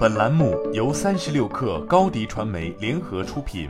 [0.00, 3.68] 本栏目由三十六氪高低传媒联合出品。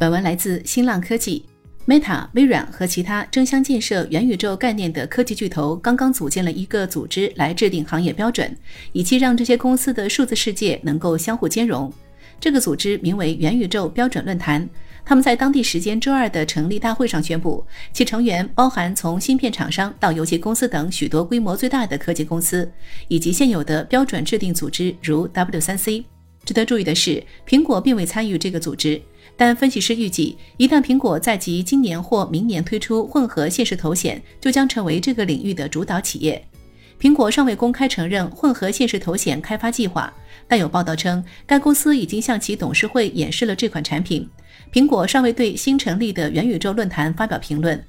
[0.00, 1.46] 本文来自新浪科技。
[1.86, 8.52] Meta、微软和其他争相建设元宇宙概念的科技巨头刚刚组建了一个组织来制定行业标准，
[8.90, 11.92] 以期让这些公司的数字世界能够相互兼容。
[12.40, 14.68] 这个组织名为元宇宙标准论坛。
[15.08, 22.68] 他们在当地时间周二的成立大会上宣布，其成员包含从芯片厂商到游戏公司等许多规模最大的科技公司，
[23.06, 26.02] 以及现有的标准制定组织如 W3C。
[26.44, 29.00] 值得注意的是，苹果并未参与这个组织，
[29.36, 36.44] 但分析师预计，一旦苹果在即今年或明年推出混合现实头显，就将成为这个领域的主导企业。
[36.98, 40.12] 苹果尚未公开承认混合现实头显开发计划，
[40.48, 44.28] 但有报道称，该公司已经向其董事会演示了这款产品。
[44.72, 47.82] 苹果尚未对新成立的元宇宙论坛发表评论。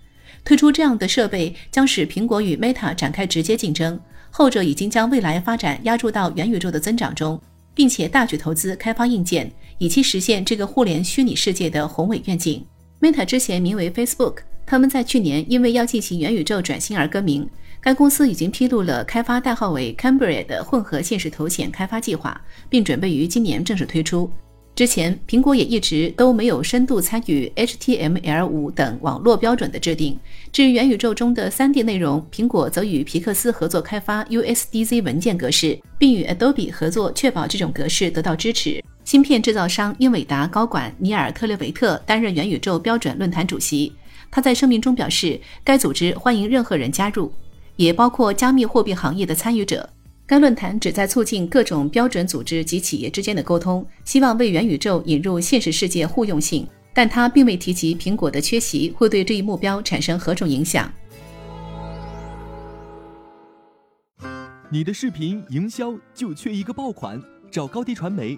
[0.44, 4.00] 推出这样的设备将使苹果与 Meta 展开直接竞争，
[4.30, 7.42] 后者已经将未来发展压注到元宇宙的增长中，
[7.74, 12.66] 并且大举投资开发硬件，以期实现这个互联虚拟世界的宏伟愿景。
[13.02, 14.38] Meta 之前名为 Facebook，
[14.68, 17.50] 他们在去年因为要进行元宇宙转型而更名。
[17.80, 24.30] 该公司已经披露了开发代号为 Cambria 的混合现实头显开发计划，并准备于今年正式推出。
[24.76, 30.20] 之前，苹果也一直都没有深度参与 HTML5 等网络标准的制定。
[30.52, 38.84] 至于元宇宙中的 3D 内容，苹果则与皮克斯合作开发 USDZ 文件格式，并与 Adobe 合作确保这种格式得到支持。
[39.08, 43.94] 芯片制造商英伟达高管尼尔·特雷维特担任元宇宙标准论坛主席。
[44.30, 47.32] 他在声明中表示，该组织欢迎任何人加入，
[47.78, 49.90] 也包括加密货币行业的参与者。
[50.26, 56.68] 该论坛旨在促进各种标准组织及企业之间的沟通，希望为元宇宙引入现实世界互用性。
[56.94, 60.92] 但他并未提及苹果的缺席会对这一目标产生何种影响。
[64.70, 67.18] 你的视频营销就缺一个爆款，
[67.50, 68.38] 找高低传媒，